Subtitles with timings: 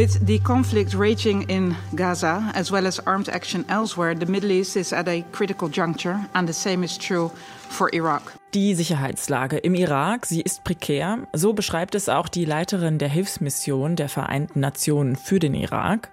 [0.00, 4.74] With the conflict raging in Gaza, as well as armed action elsewhere, the Middle East
[4.78, 7.30] is at a critical juncture, and the same is true
[7.70, 8.22] for Iraq.
[8.52, 11.18] Die Sicherheitslage im Irak, sie ist prekär.
[11.32, 16.10] So beschreibt es auch die Leiterin der Hilfsmission der Vereinten Nationen für den Irak.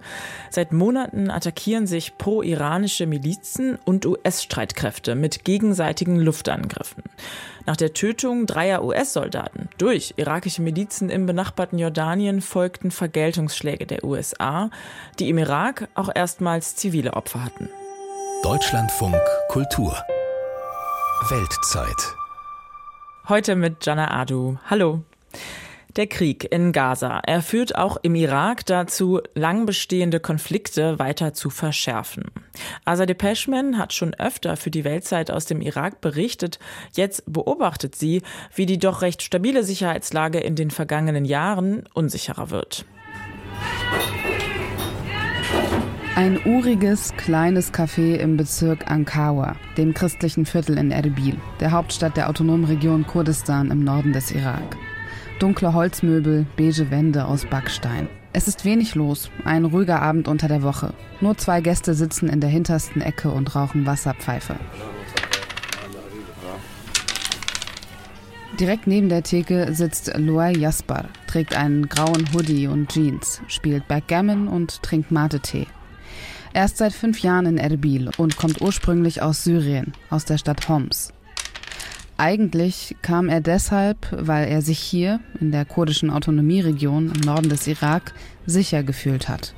[0.50, 7.02] Seit Monaten attackieren sich pro-iranische Milizen und US-Streitkräfte mit gegenseitigen Luftangriffen.
[7.66, 14.70] Nach der Tötung dreier US-Soldaten durch irakische Milizen im benachbarten Jordanien folgten Vergeltungsschläge der USA,
[15.18, 17.68] die im Irak auch erstmals zivile Opfer hatten.
[18.42, 19.96] Deutschlandfunk Kultur
[21.26, 22.14] Weltzeit
[23.28, 24.56] Heute mit Jana Adu.
[24.70, 25.02] Hallo.
[25.96, 27.20] Der Krieg in Gaza.
[27.26, 32.30] Er führt auch im Irak dazu, lang bestehende Konflikte weiter zu verschärfen.
[32.84, 36.60] Azadeh Peschman hat schon öfter für die Weltzeit aus dem Irak berichtet.
[36.92, 38.22] Jetzt beobachtet sie,
[38.54, 42.86] wie die doch recht stabile Sicherheitslage in den vergangenen Jahren unsicherer wird.
[46.18, 52.28] Ein uriges, kleines Café im Bezirk Ankawa, dem christlichen Viertel in Erbil, der Hauptstadt der
[52.28, 54.76] autonomen Region Kurdistan im Norden des Irak.
[55.38, 58.08] Dunkle Holzmöbel, beige Wände aus Backstein.
[58.32, 60.92] Es ist wenig los, ein ruhiger Abend unter der Woche.
[61.20, 64.56] Nur zwei Gäste sitzen in der hintersten Ecke und rauchen Wasserpfeife.
[68.58, 74.48] Direkt neben der Theke sitzt Luay Jaspar, trägt einen grauen Hoodie und Jeans, spielt Backgammon
[74.48, 75.68] und trinkt Mate-Tee.
[76.52, 80.68] Er ist seit fünf Jahren in Erbil und kommt ursprünglich aus Syrien, aus der Stadt
[80.68, 81.12] Homs.
[82.16, 87.66] Eigentlich kam er deshalb, weil er sich hier in der kurdischen Autonomieregion im Norden des
[87.68, 88.12] Irak
[88.44, 89.54] sicher gefühlt hat.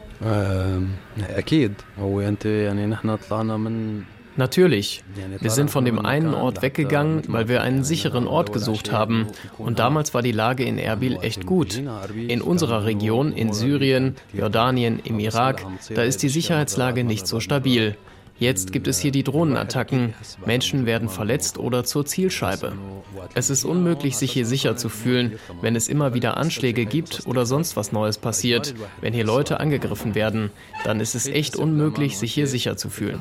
[4.36, 5.02] Natürlich.
[5.40, 9.26] Wir sind von dem einen Ort weggegangen, weil wir einen sicheren Ort gesucht haben.
[9.58, 11.82] Und damals war die Lage in Erbil echt gut.
[12.16, 15.64] In unserer Region, in Syrien, Jordanien, im Irak,
[15.94, 17.96] da ist die Sicherheitslage nicht so stabil.
[18.40, 20.14] Jetzt gibt es hier die Drohnenattacken.
[20.46, 22.72] Menschen werden verletzt oder zur Zielscheibe.
[23.34, 27.44] Es ist unmöglich, sich hier sicher zu fühlen, wenn es immer wieder Anschläge gibt oder
[27.44, 28.74] sonst was Neues passiert.
[29.02, 30.50] Wenn hier Leute angegriffen werden,
[30.84, 33.20] dann ist es echt unmöglich, sich hier sicher zu fühlen.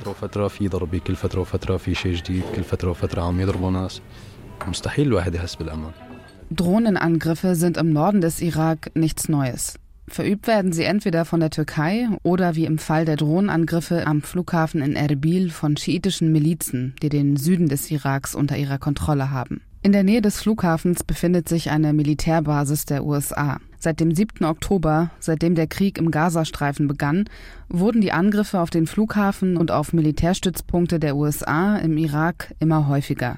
[6.50, 9.76] Drohnenangriffe sind im Norden des Irak nichts Neues.
[10.10, 14.82] Verübt werden sie entweder von der Türkei oder wie im Fall der Drohnenangriffe am Flughafen
[14.82, 19.62] in Erbil von schiitischen Milizen, die den Süden des Iraks unter ihrer Kontrolle haben.
[19.82, 23.60] In der Nähe des Flughafens befindet sich eine Militärbasis der USA.
[23.82, 24.44] Seit dem 7.
[24.44, 27.26] Oktober, seitdem der Krieg im Gazastreifen begann,
[27.70, 33.38] wurden die Angriffe auf den Flughafen und auf Militärstützpunkte der USA im Irak immer häufiger.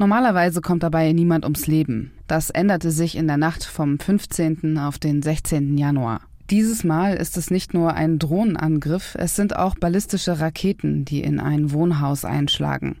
[0.00, 2.12] Normalerweise kommt dabei niemand ums Leben.
[2.26, 4.78] Das änderte sich in der Nacht vom 15.
[4.78, 5.76] auf den 16.
[5.76, 6.22] Januar.
[6.48, 11.38] Dieses Mal ist es nicht nur ein Drohnenangriff, es sind auch ballistische Raketen, die in
[11.38, 12.96] ein Wohnhaus einschlagen.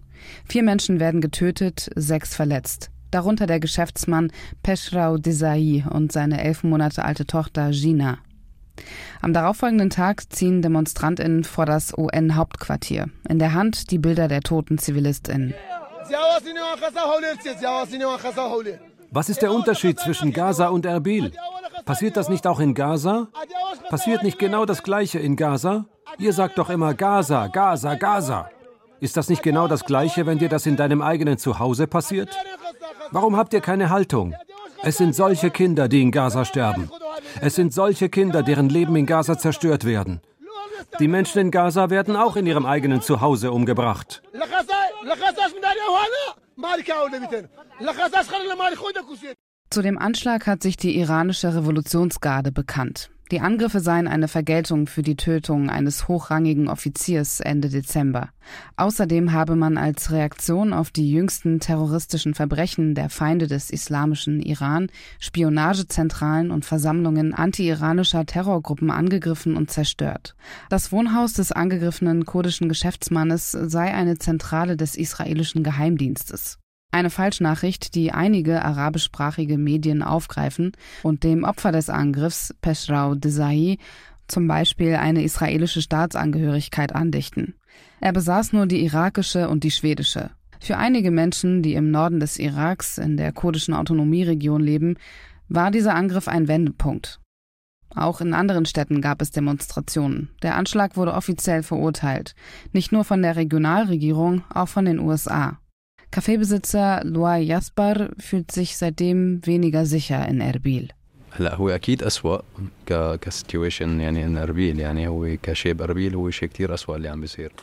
[0.46, 2.90] Vier Menschen werden getötet, sechs verletzt.
[3.12, 8.18] Darunter der Geschäftsmann Peshrau Desai und seine elf Monate alte Tochter Gina.
[9.20, 13.10] Am darauffolgenden Tag ziehen DemonstrantInnen vor das UN-Hauptquartier.
[13.28, 15.52] In der Hand die Bilder der toten ZivilistInnen.
[19.10, 21.32] Was ist der Unterschied zwischen Gaza und Erbil?
[21.84, 23.28] Passiert das nicht auch in Gaza?
[23.90, 25.84] Passiert nicht genau das Gleiche in Gaza?
[26.18, 28.48] Ihr sagt doch immer Gaza, Gaza, Gaza.
[29.00, 32.30] Ist das nicht genau das Gleiche, wenn dir das in deinem eigenen Zuhause passiert?
[33.12, 34.34] Warum habt ihr keine Haltung?
[34.82, 36.90] Es sind solche Kinder, die in Gaza sterben.
[37.40, 40.20] Es sind solche Kinder, deren Leben in Gaza zerstört werden.
[40.98, 44.22] Die Menschen in Gaza werden auch in ihrem eigenen Zuhause umgebracht.
[49.70, 53.10] Zu dem Anschlag hat sich die iranische Revolutionsgarde bekannt.
[53.32, 58.28] Die Angriffe seien eine Vergeltung für die Tötung eines hochrangigen Offiziers Ende Dezember.
[58.76, 64.88] Außerdem habe man als Reaktion auf die jüngsten terroristischen Verbrechen der Feinde des islamischen Iran
[65.18, 70.36] Spionagezentralen und Versammlungen anti-iranischer Terrorgruppen angegriffen und zerstört.
[70.68, 76.58] Das Wohnhaus des angegriffenen kurdischen Geschäftsmannes sei eine Zentrale des israelischen Geheimdienstes.
[76.94, 80.72] Eine Falschnachricht, die einige arabischsprachige Medien aufgreifen
[81.02, 83.78] und dem Opfer des Angriffs, Peshrau Desai,
[84.28, 87.54] zum Beispiel eine israelische Staatsangehörigkeit andichten.
[88.00, 90.30] Er besaß nur die irakische und die schwedische.
[90.60, 94.96] Für einige Menschen, die im Norden des Iraks in der kurdischen Autonomieregion leben,
[95.48, 97.20] war dieser Angriff ein Wendepunkt.
[97.94, 100.30] Auch in anderen Städten gab es Demonstrationen.
[100.42, 102.34] Der Anschlag wurde offiziell verurteilt,
[102.72, 105.58] nicht nur von der Regionalregierung, auch von den USA.
[106.11, 110.89] Kaffeebesitzer Loa Jaspar fühlt sich seitdem weniger sicher in Erbil.
[111.31, 112.41] هلا هو اكيد اسوء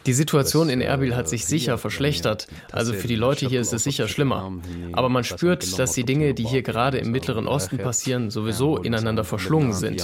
[0.06, 2.48] Die Situation in Erbil hat sich sicher verschlechtert.
[2.72, 4.52] Also für die Leute hier ist es sicher schlimmer.
[4.94, 9.24] Aber man spürt, dass die Dinge, die hier gerade im Mittleren Osten passieren, sowieso ineinander
[9.24, 10.04] verschlungen sind.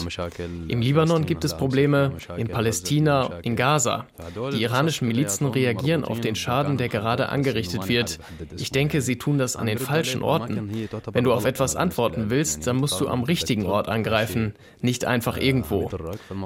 [0.68, 4.06] Im Libanon gibt es Probleme, in Palästina, in Gaza.
[4.54, 8.20] Die iranischen Milizen reagieren auf den Schaden, der gerade angerichtet wird.
[8.58, 10.88] Ich denke, sie tun das an den falschen Orten.
[11.12, 15.15] Wenn du auf etwas antworten willst, dann musst du am richtigen Ort angreifen, nicht einfach
[15.38, 15.90] irgendwo.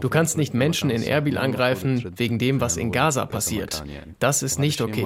[0.01, 3.83] Du kannst nicht Menschen in Erbil angreifen wegen dem, was in Gaza passiert.
[4.19, 5.05] Das ist nicht okay.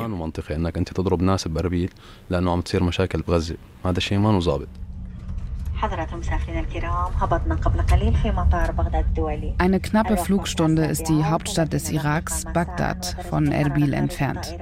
[9.58, 14.56] Eine knappe Flugstunde ist die Hauptstadt des Iraks, Bagdad, von Erbil entfernt.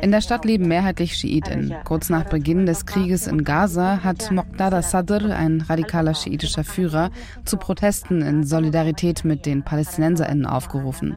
[0.00, 1.74] In der Stadt leben mehrheitlich Schiiten.
[1.84, 7.10] Kurz nach Beginn des Krieges in Gaza hat Moqtada Sadr, ein radikaler schiitischer Führer,
[7.44, 11.16] zu Protesten in Solidarität mit den PalästinenserInnen aufgerufen.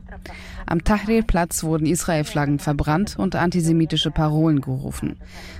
[0.67, 5.17] Am Tahrir-Platz wurden Israel-Flaggen verbrannt und antisemitische Parolen gerufen.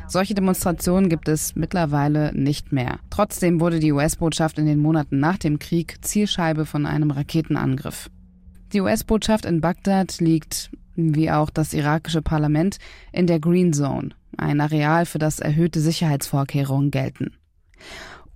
[0.08, 3.00] Solche Demonstrationen gibt es mittlerweile nicht mehr.
[3.12, 8.10] Trotzdem wurde die US-Botschaft in den Monaten nach dem Krieg Zielscheibe von einem Raketenangriff.
[8.74, 12.78] Die US-Botschaft in Bagdad liegt, wie auch das irakische Parlament,
[13.12, 17.34] in der Green Zone, ein Areal, für das erhöhte Sicherheitsvorkehrungen gelten.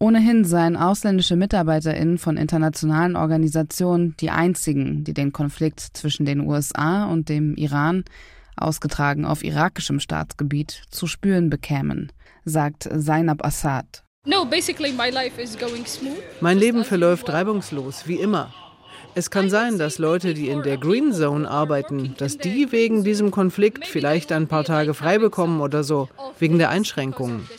[0.01, 7.06] Ohnehin seien ausländische MitarbeiterInnen von internationalen Organisationen die einzigen, die den Konflikt zwischen den USA
[7.06, 8.06] und dem Iran,
[8.56, 12.13] ausgetragen auf irakischem Staatsgebiet, zu spüren bekämen,
[12.46, 14.06] sagt Zainab Assad.
[16.40, 18.54] Mein Leben verläuft reibungslos, wie immer.
[19.16, 23.31] Es kann sein, dass Leute, die in der Green Zone arbeiten, dass die wegen diesem
[23.31, 26.07] Konflikt vielleicht ein paar Tage frei bekommen oder so,
[26.38, 27.50] wegen der Einschränkungen.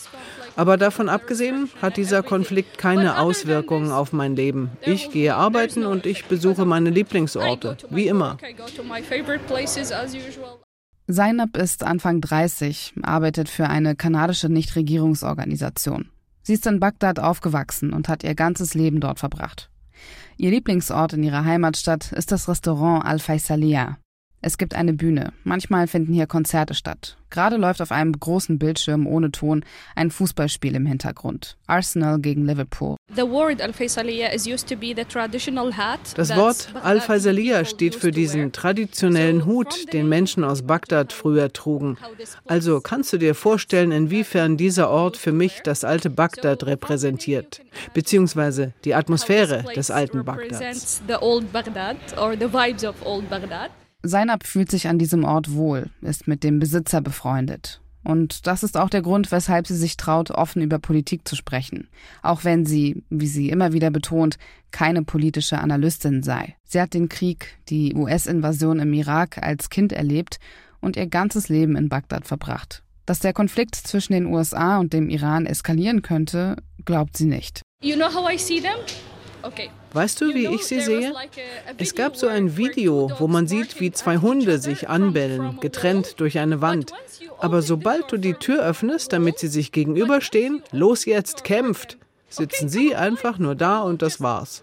[0.57, 4.71] Aber davon abgesehen hat dieser Konflikt keine Auswirkungen auf mein Leben.
[4.83, 8.37] Ich gehe arbeiten und ich besuche meine Lieblingsorte, wie immer.
[11.11, 16.09] Zainab ist Anfang 30, arbeitet für eine kanadische Nichtregierungsorganisation.
[16.43, 19.71] Sie ist in Bagdad aufgewachsen und hat ihr ganzes Leben dort verbracht.
[20.37, 23.99] Ihr Lieblingsort in ihrer Heimatstadt ist das Restaurant Al-Faisalia.
[24.43, 25.35] Es gibt eine Bühne.
[25.45, 27.19] Manchmal finden hier Konzerte statt.
[27.29, 29.65] Gerade läuft auf einem großen Bildschirm ohne Ton
[29.95, 31.59] ein Fußballspiel im Hintergrund.
[31.67, 32.97] Arsenal gegen Liverpool.
[36.17, 41.99] Das Wort Al-Faisalia steht für diesen traditionellen Hut, den Menschen aus Bagdad früher trugen.
[42.47, 47.61] Also kannst du dir vorstellen, inwiefern dieser Ort für mich das alte Bagdad repräsentiert,
[47.95, 51.03] beziehungsweise die Atmosphäre des alten Bagdads.
[54.03, 57.81] Seinab fühlt sich an diesem Ort wohl, ist mit dem Besitzer befreundet.
[58.03, 61.89] Und das ist auch der Grund, weshalb sie sich traut, offen über Politik zu sprechen.
[62.23, 64.39] Auch wenn sie, wie sie immer wieder betont,
[64.71, 66.57] keine politische Analystin sei.
[66.65, 70.39] Sie hat den Krieg, die US-Invasion im Irak als Kind erlebt
[70.81, 72.83] und ihr ganzes Leben in Bagdad verbracht.
[73.05, 77.61] Dass der Konflikt zwischen den USA und dem Iran eskalieren könnte, glaubt sie nicht.
[77.83, 78.79] You know how I see them?
[79.93, 81.13] Weißt du, wie ich sie sehe?
[81.79, 86.39] Es gab so ein Video, wo man sieht, wie zwei Hunde sich anbellen, getrennt durch
[86.39, 86.93] eine Wand.
[87.39, 91.99] Aber sobald du die Tür öffnest, damit sie sich gegenüberstehen, los jetzt, kämpft,
[92.29, 94.63] sitzen sie einfach nur da und das war's.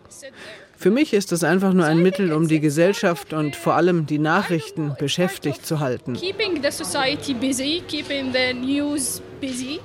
[0.79, 4.19] Für mich ist das einfach nur ein Mittel, um die Gesellschaft und vor allem die
[4.19, 6.13] Nachrichten beschäftigt zu halten.
[6.13, 9.79] Keeping the society busy, keeping the news busy.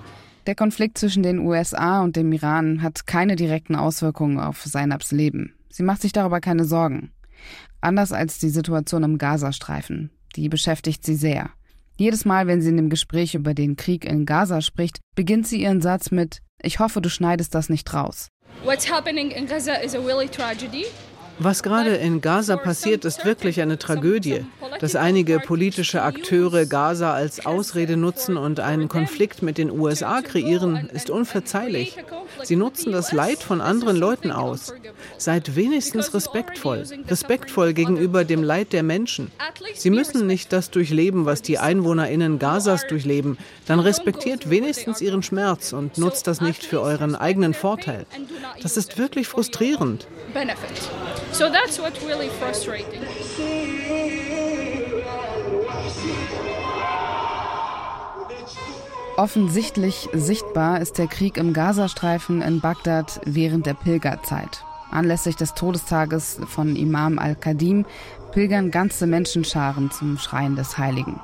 [0.46, 5.54] Der Konflikt zwischen den USA und dem Iran hat keine direkten Auswirkungen auf Seinabs Leben.
[5.70, 7.12] Sie macht sich darüber keine Sorgen.
[7.80, 10.10] Anders als die Situation im Gazastreifen.
[10.34, 11.50] Die beschäftigt sie sehr.
[11.96, 15.62] Jedes Mal, wenn sie in dem Gespräch über den Krieg in Gaza spricht, beginnt sie
[15.62, 18.28] ihren Satz mit Ich hoffe, du schneidest das nicht raus.
[18.64, 20.86] What's happening in Gaza is a really tragedy.
[21.44, 24.46] Was gerade in Gaza passiert, ist wirklich eine Tragödie.
[24.78, 30.88] Dass einige politische Akteure Gaza als Ausrede nutzen und einen Konflikt mit den USA kreieren,
[30.92, 31.96] ist unverzeihlich.
[32.44, 34.72] Sie nutzen das Leid von anderen Leuten aus.
[35.18, 36.84] Seid wenigstens respektvoll.
[37.08, 39.32] Respektvoll gegenüber dem Leid der Menschen.
[39.74, 43.36] Sie müssen nicht das durchleben, was die EinwohnerInnen Gazas durchleben.
[43.66, 48.06] Dann respektiert wenigstens ihren Schmerz und nutzt das nicht für euren eigenen Vorteil.
[48.62, 50.06] Das ist wirklich frustrierend.
[51.32, 53.02] So that's what really frustrating.
[59.16, 64.64] Offensichtlich sichtbar ist der Krieg im Gazastreifen in Bagdad während der Pilgerzeit.
[64.90, 67.86] Anlässlich des Todestages von Imam al-Qadim
[68.32, 71.20] pilgern ganze Menschenscharen zum Schrein des Heiligen.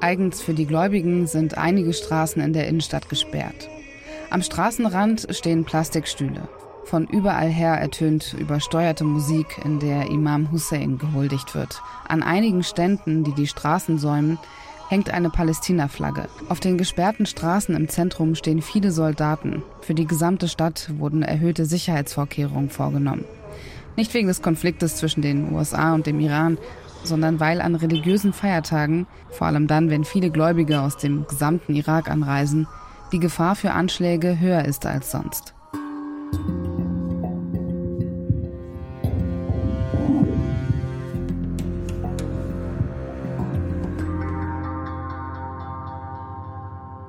[0.00, 3.68] Eigens für die Gläubigen sind einige Straßen in der Innenstadt gesperrt.
[4.30, 6.48] Am Straßenrand stehen Plastikstühle.
[6.88, 11.82] Von überall her ertönt übersteuerte Musik, in der Imam Hussein gehuldigt wird.
[12.08, 14.38] An einigen Ständen, die die Straßen säumen,
[14.88, 16.30] hängt eine Palästina-Flagge.
[16.48, 19.62] Auf den gesperrten Straßen im Zentrum stehen viele Soldaten.
[19.82, 23.26] Für die gesamte Stadt wurden erhöhte Sicherheitsvorkehrungen vorgenommen.
[23.96, 26.56] Nicht wegen des Konfliktes zwischen den USA und dem Iran,
[27.04, 32.10] sondern weil an religiösen Feiertagen, vor allem dann, wenn viele Gläubige aus dem gesamten Irak
[32.10, 32.66] anreisen,
[33.12, 35.52] die Gefahr für Anschläge höher ist als sonst.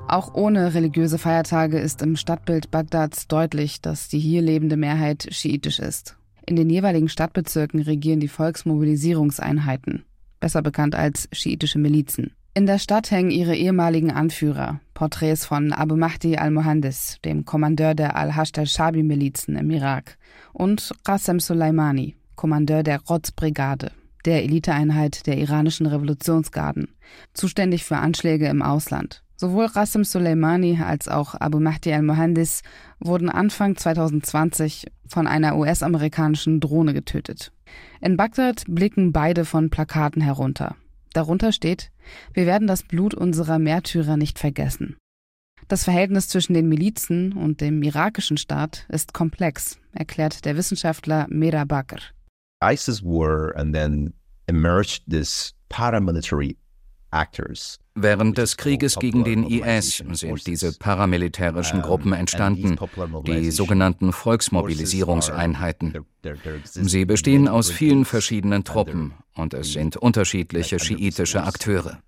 [0.09, 5.77] Auch ohne religiöse Feiertage ist im Stadtbild Bagdads deutlich, dass die hier lebende Mehrheit schiitisch
[5.77, 6.17] ist.
[6.47, 10.05] In den jeweiligen Stadtbezirken regieren die Volksmobilisierungseinheiten,
[10.39, 12.31] besser bekannt als schiitische Milizen.
[12.55, 18.15] In der Stadt hängen ihre ehemaligen Anführer, Porträts von Abu Mahdi al-Mohandes, dem Kommandeur der
[18.15, 20.17] al-Hashd al-Shabi-Milizen im Irak,
[20.53, 23.91] und Qasem Soleimani, Kommandeur der Roz-Brigade,
[24.25, 26.95] der Eliteeinheit der iranischen Revolutionsgarden,
[27.35, 29.21] zuständig für Anschläge im Ausland.
[29.39, 32.61] Sowohl Qasem Soleimani als auch Abu Mahdi al-Mohandes
[32.99, 37.53] wurden Anfang 2020 von einer US-amerikanischen Drohne getötet.
[38.01, 40.75] In Bagdad blicken beide von Plakaten herunter.
[41.13, 41.89] Darunter steht,
[42.33, 44.97] wir werden das Blut unserer Märtyrer nicht vergessen.
[45.69, 51.63] Das Verhältnis zwischen den Milizen und dem irakischen Staat ist komplex, erklärt der Wissenschaftler Mera
[51.63, 52.01] Bakr.
[52.61, 54.13] ISIS war and then
[54.47, 56.57] emerged this paramilitary
[57.95, 62.77] Während des Krieges gegen den IS sind diese paramilitärischen Gruppen entstanden,
[63.25, 66.05] die sogenannten Volksmobilisierungseinheiten.
[66.63, 71.99] Sie bestehen aus vielen verschiedenen Truppen und es sind unterschiedliche schiitische Akteure.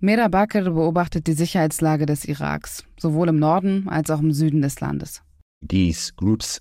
[0.00, 4.80] Mera Bakr beobachtet die Sicherheitslage des Iraks, sowohl im Norden als auch im Süden des
[4.80, 5.22] Landes.
[5.66, 6.60] These groups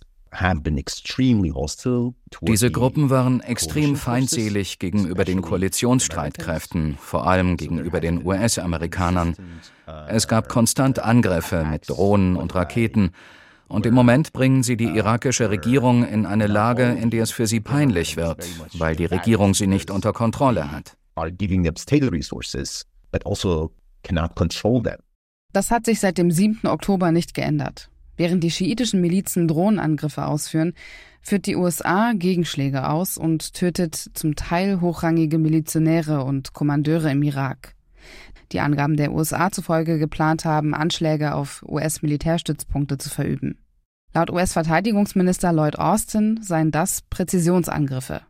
[2.41, 9.36] diese Gruppen waren extrem feindselig gegenüber den Koalitionsstreitkräften, vor allem gegenüber den US-Amerikanern.
[10.07, 13.12] Es gab konstant Angriffe mit Drohnen und Raketen.
[13.67, 17.48] Und im Moment bringen sie die irakische Regierung in eine Lage, in der es für
[17.48, 20.98] sie peinlich wird, weil die Regierung sie nicht unter Kontrolle hat.
[21.15, 21.36] Also
[25.53, 26.67] das hat sich seit dem 7.
[26.67, 27.89] Oktober nicht geändert.
[28.17, 30.74] Während die schiitischen Milizen Drohnenangriffe ausführen,
[31.21, 37.75] führt die USA Gegenschläge aus und tötet zum Teil hochrangige Milizionäre und Kommandeure im Irak.
[38.51, 43.57] Die Angaben der USA zufolge geplant haben, Anschläge auf US-Militärstützpunkte zu verüben.
[44.13, 48.21] Laut US-Verteidigungsminister Lloyd Austin seien das Präzisionsangriffe.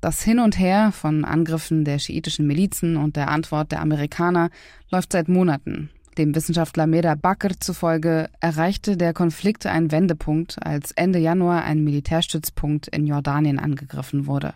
[0.00, 4.48] Das Hin und Her von Angriffen der schiitischen Milizen und der Antwort der Amerikaner
[4.90, 11.18] läuft seit Monaten dem Wissenschaftler Meda Bakr zufolge erreichte der Konflikt einen Wendepunkt, als Ende
[11.18, 14.52] Januar ein Militärstützpunkt in Jordanien angegriffen wurde.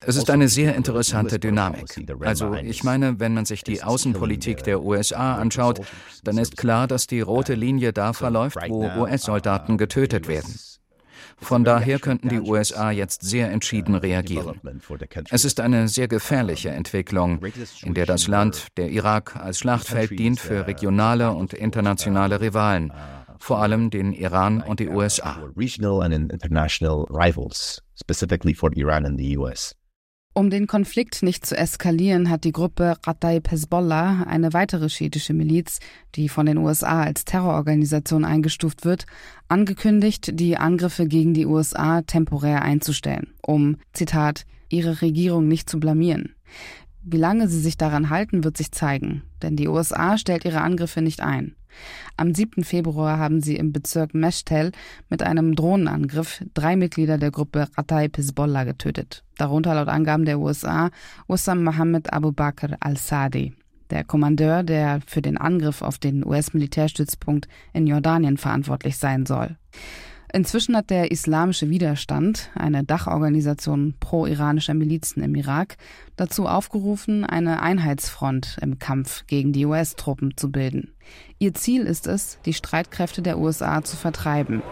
[0.00, 1.84] Es ist eine sehr interessante Dynamik.
[2.20, 5.82] Also ich meine, wenn man sich die Außenpolitik der USA anschaut,
[6.24, 10.54] dann ist klar, dass die rote Linie da verläuft, wo US-Soldaten getötet werden.
[11.38, 14.60] Von daher könnten die USA jetzt sehr entschieden reagieren.
[15.30, 17.40] Es ist eine sehr gefährliche Entwicklung,
[17.82, 22.92] in der das Land, der Irak, als Schlachtfeld dient für regionale und internationale Rivalen,
[23.38, 25.38] vor allem den Iran und die USA.
[30.38, 35.78] Um den Konflikt nicht zu eskalieren, hat die Gruppe Qataib Hezbollah, eine weitere schiitische Miliz,
[36.14, 39.06] die von den USA als Terrororganisation eingestuft wird,
[39.48, 46.34] angekündigt, die Angriffe gegen die USA temporär einzustellen, um, Zitat, ihre Regierung nicht zu blamieren.
[47.08, 51.02] Wie lange sie sich daran halten, wird sich zeigen, denn die USA stellt ihre Angriffe
[51.02, 51.54] nicht ein.
[52.16, 52.64] Am 7.
[52.64, 54.72] Februar haben sie im Bezirk Meshtel
[55.08, 60.90] mit einem Drohnenangriff drei Mitglieder der Gruppe Qatai Hezbollah getötet, darunter laut Angaben der USA
[61.28, 63.54] Ussam Mohammed Abu Bakr al-Sadi,
[63.90, 69.56] der Kommandeur, der für den Angriff auf den US-Militärstützpunkt in Jordanien verantwortlich sein soll.
[70.32, 75.76] Inzwischen hat der Islamische Widerstand, eine Dachorganisation pro-iranischer Milizen im Irak,
[76.16, 80.92] dazu aufgerufen, eine Einheitsfront im Kampf gegen die US-Truppen zu bilden.
[81.38, 84.62] Ihr Ziel ist es, die Streitkräfte der USA zu vertreiben.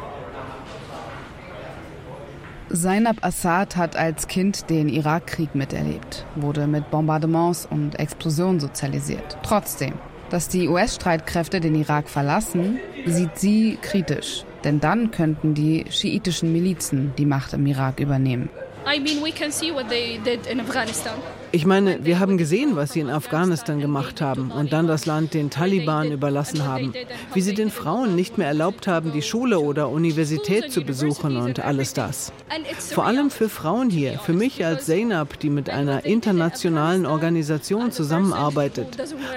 [2.73, 9.39] Zainab Assad hat als Kind den Irakkrieg miterlebt, wurde mit Bombardements und Explosionen sozialisiert.
[9.43, 9.95] Trotzdem,
[10.31, 14.45] dass die US-Streitkräfte den Irak verlassen, sieht sie kritisch.
[14.65, 18.49] Denn dann könnten die schiitischen Milizen die Macht im Irak übernehmen.
[21.55, 25.35] Ich meine, wir haben gesehen, was sie in Afghanistan gemacht haben und dann das Land
[25.35, 26.93] den Taliban überlassen haben.
[27.33, 31.61] Wie sie den Frauen nicht mehr erlaubt haben, die Schule oder Universität zu besuchen und
[31.61, 32.33] alles das.
[32.91, 38.89] Vor allem für Frauen hier, für mich als Zainab, die mit einer internationalen Organisation zusammenarbeitet,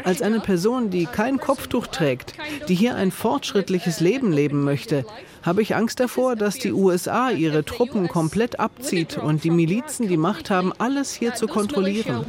[0.03, 2.33] als eine Person, die kein Kopftuch trägt,
[2.67, 5.05] die hier ein fortschrittliches Leben leben möchte,
[5.47, 10.17] habe ich Angst davor, dass die USA ihre Truppen komplett abzieht und die Milizen die
[10.17, 12.25] Macht haben, alles hier zu kontrollieren.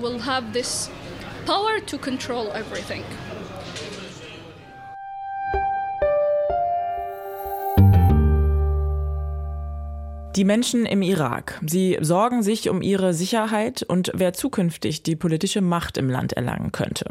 [10.38, 15.60] Die Menschen im Irak, sie sorgen sich um ihre Sicherheit und wer zukünftig die politische
[15.60, 17.06] Macht im Land erlangen könnte.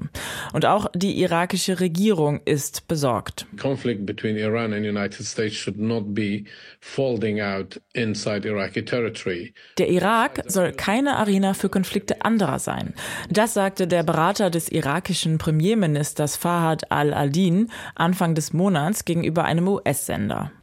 [0.53, 3.45] Und auch die irakische Regierung ist besorgt.
[3.61, 6.45] Conflict between Iran and United States should not be
[6.79, 9.53] folding out inside Iraqi territory.
[9.77, 12.93] Der Irak soll keine Arena für Konflikte anderer sein.
[13.29, 20.53] Das sagte der Berater des irakischen Premierministers Fahad al-Adin Anfang des Monats gegenüber einem US-Sender.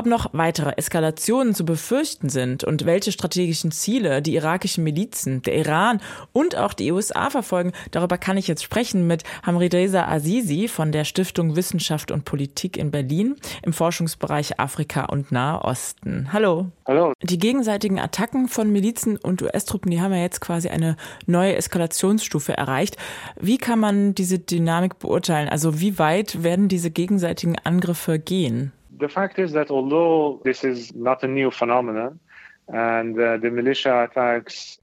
[0.00, 5.58] Ob noch weitere Eskalationen zu befürchten sind und welche strategischen Ziele die irakischen Milizen, der
[5.58, 6.00] Iran
[6.32, 11.04] und auch die USA verfolgen, darüber kann ich jetzt sprechen mit Hamridreza Azizi von der
[11.04, 16.32] Stiftung Wissenschaft und Politik in Berlin im Forschungsbereich Afrika und Nahe Osten.
[16.32, 16.68] Hallo.
[16.86, 17.12] Hallo.
[17.20, 22.56] Die gegenseitigen Attacken von Milizen und US-Truppen, die haben ja jetzt quasi eine neue Eskalationsstufe
[22.56, 22.96] erreicht.
[23.38, 25.50] Wie kann man diese Dynamik beurteilen?
[25.50, 28.72] Also wie weit werden diese gegenseitigen Angriffe gehen?
[29.00, 32.20] The fact is that although this is not a new phenomenon,
[32.72, 33.02] uh,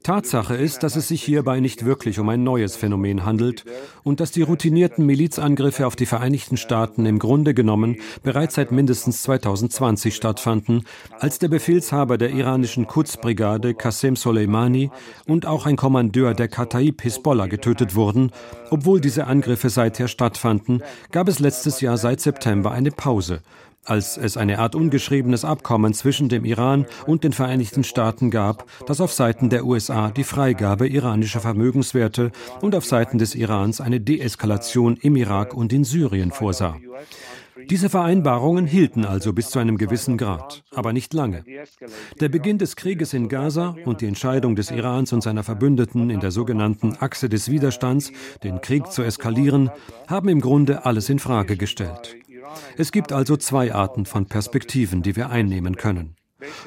[0.02, 3.64] Tatsache ist, dass es sich hierbei nicht wirklich um ein neues Phänomen handelt
[4.04, 9.22] und dass die routinierten Milizangriffe auf die Vereinigten Staaten im Grunde genommen bereits seit mindestens
[9.22, 10.84] 2020 stattfanden,
[11.18, 14.90] als der Befehlshaber der iranischen Quds-Brigade Qasem Soleimani
[15.26, 18.32] und auch ein Kommandeur der Kataib Hisbollah getötet wurden.
[18.70, 23.40] Obwohl diese Angriffe seither stattfanden, gab es letztes Jahr seit September eine Pause
[23.84, 29.00] als es eine Art ungeschriebenes Abkommen zwischen dem Iran und den Vereinigten Staaten gab, das
[29.00, 34.96] auf Seiten der USA die Freigabe iranischer Vermögenswerte und auf Seiten des Irans eine Deeskalation
[34.96, 36.76] im Irak und in Syrien vorsah.
[37.70, 41.44] Diese Vereinbarungen hielten also bis zu einem gewissen Grad, aber nicht lange.
[42.20, 46.20] Der Beginn des Krieges in Gaza und die Entscheidung des Irans und seiner Verbündeten in
[46.20, 48.12] der sogenannten Achse des Widerstands,
[48.42, 49.70] den Krieg zu eskalieren,
[50.06, 52.16] haben im Grunde alles in Frage gestellt.
[52.76, 56.16] Es gibt also zwei Arten von Perspektiven, die wir einnehmen können.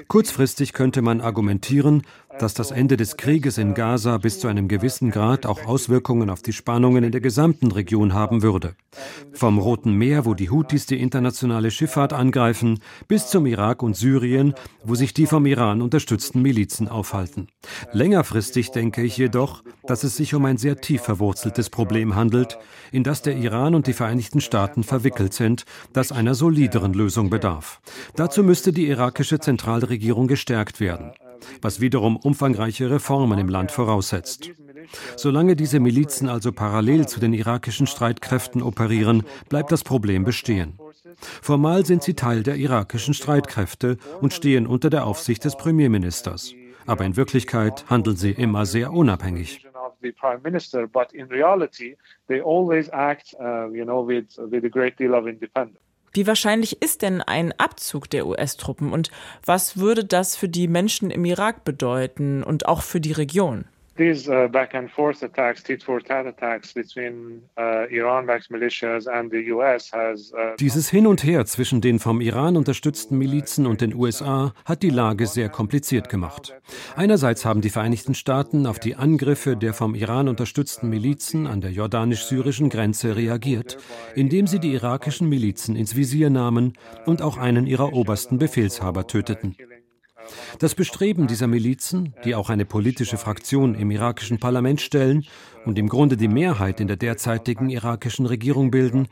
[0.07, 2.03] Kurzfristig könnte man argumentieren,
[2.39, 6.41] dass das Ende des Krieges in Gaza bis zu einem gewissen Grad auch Auswirkungen auf
[6.41, 8.75] die Spannungen in der gesamten Region haben würde.
[9.33, 14.53] Vom Roten Meer, wo die Houthis die internationale Schifffahrt angreifen, bis zum Irak und Syrien,
[14.83, 17.47] wo sich die vom Iran unterstützten Milizen aufhalten.
[17.91, 22.57] Längerfristig denke ich jedoch, dass es sich um ein sehr tief verwurzeltes Problem handelt,
[22.91, 27.81] in das der Iran und die Vereinigten Staaten verwickelt sind, das einer solideren Lösung bedarf.
[28.15, 31.11] Dazu müsste die irakische Zentralregierung gestärkt werden
[31.61, 34.51] was wiederum umfangreiche Reformen im Land voraussetzt.
[35.15, 40.77] Solange diese Milizen also parallel zu den irakischen Streitkräften operieren, bleibt das Problem bestehen.
[41.41, 46.53] Formal sind sie Teil der irakischen Streitkräfte und stehen unter der Aufsicht des Premierministers.
[46.85, 49.65] Aber in Wirklichkeit handeln sie immer sehr unabhängig.
[56.13, 59.11] Wie wahrscheinlich ist denn ein Abzug der US-Truppen und
[59.45, 63.65] was würde das für die Menschen im Irak bedeuten und auch für die Region?
[63.95, 69.31] These uh, back and forth attacks, tit for tat attacks between uh, Iran-backed militias and
[69.31, 70.31] the US has.
[70.33, 74.83] Uh, Dieses Hin und Her zwischen den vom Iran unterstützten Milizen und den USA hat
[74.83, 76.53] die Lage sehr kompliziert gemacht.
[76.95, 81.71] Einerseits haben die Vereinigten Staaten auf die Angriffe der vom Iran unterstützten Milizen an der
[81.71, 83.77] jordanisch-syrischen Grenze reagiert,
[84.15, 86.73] indem sie die irakischen Milizen ins Visier nahmen
[87.05, 89.55] und auch einen ihrer obersten Befehlshaber töteten.
[90.59, 95.25] Das Bestreben dieser Milizen, die auch eine politische Fraktion im irakischen Parlament stellen
[95.65, 99.07] und im Grunde die Mehrheit in der derzeitigen irakischen Regierung bilden,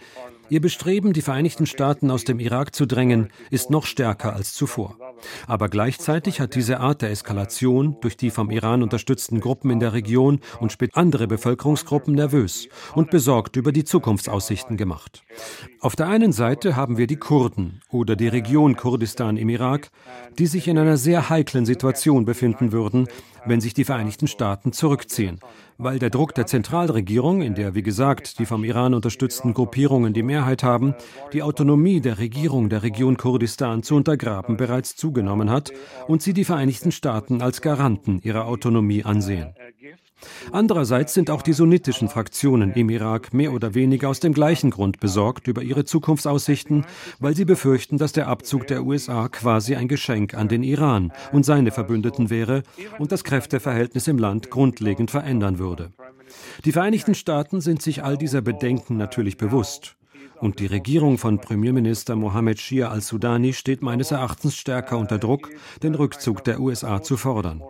[0.49, 4.97] Ihr Bestreben, die Vereinigten Staaten aus dem Irak zu drängen, ist noch stärker als zuvor.
[5.45, 9.93] Aber gleichzeitig hat diese Art der Eskalation durch die vom Iran unterstützten Gruppen in der
[9.93, 15.23] Region und andere Bevölkerungsgruppen nervös und besorgt über die Zukunftsaussichten gemacht.
[15.81, 19.91] Auf der einen Seite haben wir die Kurden oder die Region Kurdistan im Irak,
[20.39, 23.07] die sich in einer sehr heiklen Situation befinden würden,
[23.45, 25.39] wenn sich die Vereinigten Staaten zurückziehen,
[25.77, 30.23] weil der Druck der Zentralregierung, in der, wie gesagt, die vom Iran unterstützten Gruppierungen die
[30.23, 30.95] Mehrheit haben,
[31.33, 35.71] die Autonomie der Regierung der Region Kurdistan zu untergraben, bereits zugenommen hat
[36.07, 39.53] und sie die Vereinigten Staaten als Garanten ihrer Autonomie ansehen.
[40.51, 44.99] Andererseits sind auch die sunnitischen Fraktionen im Irak mehr oder weniger aus dem gleichen Grund
[44.99, 46.85] besorgt über ihre Zukunftsaussichten,
[47.19, 51.45] weil sie befürchten, dass der Abzug der USA quasi ein Geschenk an den Iran und
[51.45, 52.63] seine Verbündeten wäre
[52.97, 55.91] und das Kräfteverhältnis im Land grundlegend verändern würde.
[56.65, 59.95] Die Vereinigten Staaten sind sich all dieser Bedenken natürlich bewusst.
[60.41, 65.49] Und die Regierung von Premierminister Mohammed Shia al-Sudani steht meines Erachtens stärker unter Druck,
[65.83, 67.61] den Rückzug der USA zu fordern.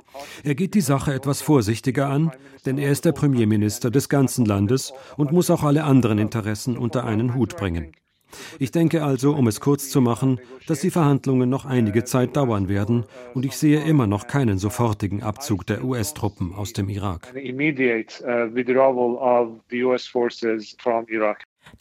[0.44, 2.32] Er geht die Sache etwas vorsichtiger an,
[2.66, 7.06] denn er ist der Premierminister des ganzen Landes und muss auch alle anderen Interessen unter
[7.06, 7.92] einen Hut bringen.
[8.60, 12.70] Ich denke also, um es kurz zu machen, dass die Verhandlungen noch einige Zeit dauern
[12.70, 17.34] werden und ich sehe immer noch keinen sofortigen Abzug der US-Truppen aus dem Irak.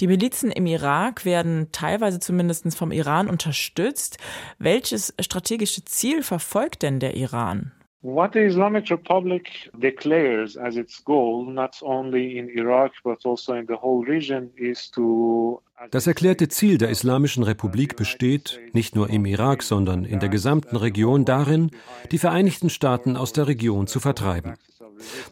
[0.00, 4.18] Die Milizen im Irak werden teilweise zumindest vom Iran unterstützt.
[4.58, 7.72] Welches strategische Ziel verfolgt denn der Iran?
[8.00, 13.66] What the Islamic Republic declares as its goal, not only in Iraq but also in
[13.66, 19.24] the whole region, is to das erklärte Ziel der Islamischen Republik besteht, nicht nur im
[19.24, 21.70] Irak, sondern in der gesamten Region darin,
[22.10, 24.54] die Vereinigten Staaten aus der Region zu vertreiben.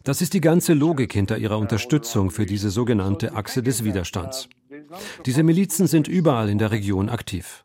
[0.05, 4.49] Das ist die ganze Logik hinter ihrer Unterstützung für diese sogenannte Achse des Widerstands.
[5.25, 7.65] Diese Milizen sind überall in der Region aktiv.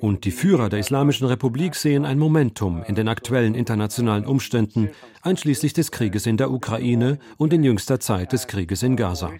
[0.00, 4.90] Und die Führer der Islamischen Republik sehen ein Momentum in den aktuellen internationalen Umständen,
[5.22, 9.32] einschließlich des Krieges in der Ukraine und in jüngster Zeit des Krieges in Gaza.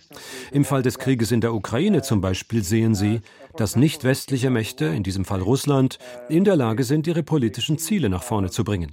[0.53, 3.21] Im Fall des Krieges in der Ukraine zum Beispiel sehen sie,
[3.57, 8.09] dass nicht westliche Mächte, in diesem Fall Russland, in der Lage sind, ihre politischen Ziele
[8.09, 8.93] nach vorne zu bringen.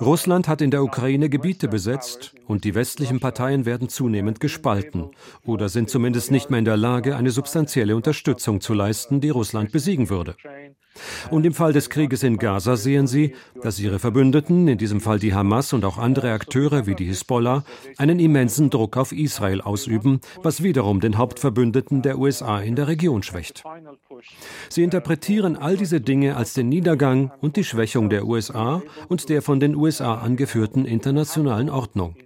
[0.00, 5.10] Russland hat in der Ukraine Gebiete besetzt und die westlichen Parteien werden zunehmend gespalten
[5.44, 9.72] oder sind zumindest nicht mehr in der Lage, eine substanzielle Unterstützung zu leisten, die Russland
[9.72, 10.36] besiegen würde.
[11.30, 15.18] Und im Fall des Krieges in Gaza sehen Sie, dass ihre Verbündeten, in diesem Fall
[15.18, 17.64] die Hamas und auch andere Akteure wie die Hisbollah,
[17.96, 23.22] einen immensen Druck auf Israel ausüben, was wiederum den Hauptverbündeten der USA in der Region
[23.22, 23.62] schwächt.
[24.68, 29.42] Sie interpretieren all diese Dinge als den Niedergang und die Schwächung der USA und der
[29.42, 32.16] von den USA angeführten internationalen Ordnung.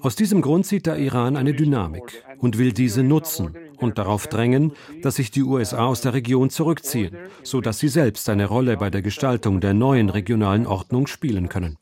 [0.00, 4.72] Aus diesem Grund sieht der Iran eine Dynamik und will diese nutzen und darauf drängen,
[5.02, 9.02] dass sich die USA aus der Region zurückziehen, sodass sie selbst eine Rolle bei der
[9.02, 11.76] Gestaltung der neuen regionalen Ordnung spielen können.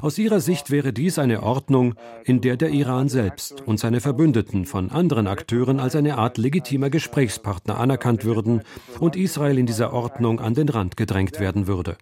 [0.00, 4.66] Aus ihrer Sicht wäre dies eine Ordnung, in der der Iran selbst und seine Verbündeten
[4.66, 8.62] von anderen Akteuren als eine Art legitimer Gesprächspartner anerkannt würden
[9.00, 11.96] und Israel in dieser Ordnung an den Rand gedrängt werden würde.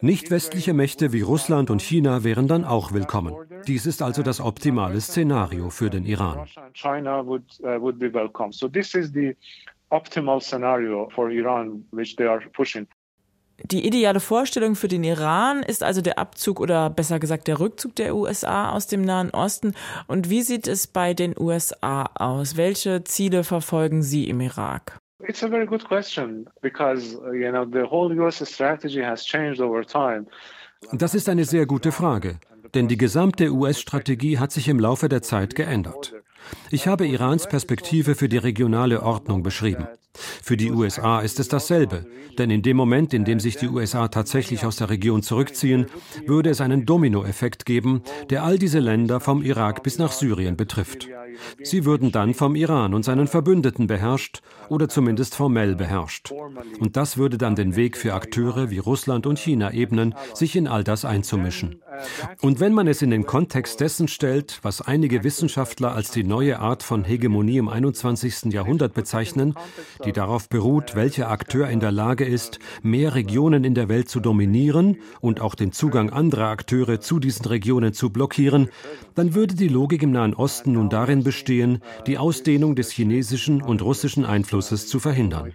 [0.00, 3.34] Nicht westliche Mächte wie Russland und China wären dann auch willkommen.
[3.66, 6.46] Dies ist also das optimale Szenario für den Iran.
[9.90, 12.86] optimal scenario for Iran, which they are pushing.
[13.62, 17.94] Die ideale Vorstellung für den Iran ist also der Abzug oder besser gesagt der Rückzug
[17.94, 19.74] der USA aus dem Nahen Osten.
[20.08, 22.56] Und wie sieht es bei den USA aus?
[22.56, 24.98] Welche Ziele verfolgen Sie im Irak?
[25.26, 29.84] It's a very good question because you know the whole US strategy has changed over
[29.84, 30.26] time.
[30.92, 32.38] Das ist eine sehr gute Frage,
[32.74, 36.12] denn die gesamte US-Strategie hat sich im Laufe der Zeit geändert.
[36.70, 39.86] Ich habe Irans Perspektive für die regionale Ordnung beschrieben.
[40.14, 42.06] Für die USA ist es dasselbe,
[42.38, 45.86] denn in dem Moment, in dem sich die USA tatsächlich aus der Region zurückziehen,
[46.26, 51.08] würde es einen Dominoeffekt geben, der all diese Länder vom Irak bis nach Syrien betrifft.
[51.62, 56.32] Sie würden dann vom Iran und seinen Verbündeten beherrscht oder zumindest formell beherrscht.
[56.80, 60.66] Und das würde dann den Weg für Akteure wie Russland und China ebnen, sich in
[60.66, 61.80] all das einzumischen.
[62.40, 66.58] Und wenn man es in den Kontext dessen stellt, was einige Wissenschaftler als die neue
[66.58, 68.52] Art von Hegemonie im 21.
[68.52, 69.54] Jahrhundert bezeichnen,
[70.04, 74.20] die darauf beruht, welcher Akteur in der Lage ist, mehr Regionen in der Welt zu
[74.20, 78.68] dominieren und auch den Zugang anderer Akteure zu diesen Regionen zu blockieren,
[79.14, 83.82] dann würde die Logik im Nahen Osten nun darin bestehen, die Ausdehnung des chinesischen und
[83.82, 85.52] russischen Einflusses zu verhindern.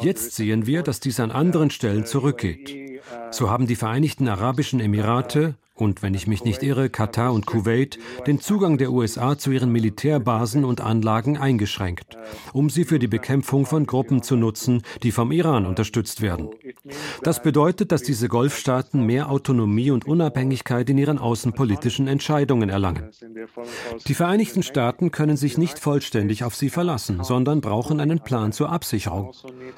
[0.00, 3.00] Jetzt sehen wir, dass dies an anderen Stellen zurückgeht.
[3.30, 7.98] So haben die Vereinigten Arabischen Emirate und, wenn ich mich nicht irre, Katar und Kuwait
[8.26, 12.16] den Zugang der USA zu ihren Militärbasen und Anlagen eingeschränkt,
[12.52, 16.50] um sie für die Bekämpfung von Gruppen zu nutzen, die vom Iran unterstützt werden.
[17.22, 23.10] Das bedeutet, dass diese Golfstaaten mehr Autonomie und Unabhängigkeit in ihren außenpolitischen Entscheidungen erlangen.
[24.06, 28.70] Die Vereinigten Staaten können sich nicht vollständig auf sie verlassen, sondern brauchen einen Plan zur
[28.70, 29.32] Absicherung.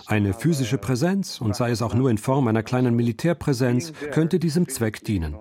[0.07, 4.69] Eine physische Präsenz, und sei es auch nur in Form einer kleinen Militärpräsenz, könnte diesem
[4.69, 5.37] Zweck dienen.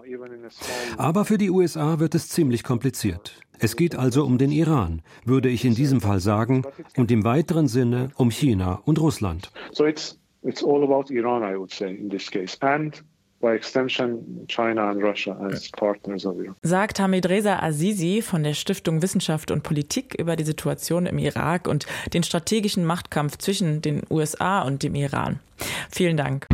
[0.98, 3.40] Aber für die USA wird es ziemlich kompliziert.
[3.60, 6.64] Es geht also um den Iran, würde ich in diesem Fall sagen,
[6.98, 9.52] und im weiteren Sinne um China und Russland.
[9.72, 12.58] So it's, it's all about Iran, I would say, in this case.
[12.62, 13.02] And
[13.44, 16.56] by extension China and Russia as partners of Iran.
[16.64, 21.68] Sagt Hamid Reza Azizi von der Stiftung Wissenschaft und Politik über die Situation im Irak
[21.68, 25.40] und den strategischen Machtkampf zwischen den USA und dem Iran.
[25.92, 26.48] Vielen Dank.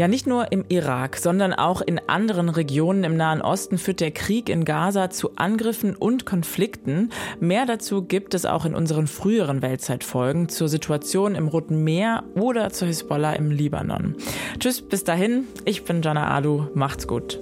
[0.00, 4.12] Ja, nicht nur im Irak, sondern auch in anderen Regionen im Nahen Osten führt der
[4.12, 7.10] Krieg in Gaza zu Angriffen und Konflikten.
[7.38, 12.70] Mehr dazu gibt es auch in unseren früheren Weltzeitfolgen zur Situation im Roten Meer oder
[12.70, 14.14] zur Hisbollah im Libanon.
[14.58, 15.44] Tschüss, bis dahin.
[15.66, 16.68] Ich bin Jana Alu.
[16.72, 17.38] Macht's gut.